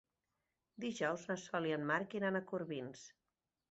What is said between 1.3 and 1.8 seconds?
na Sol i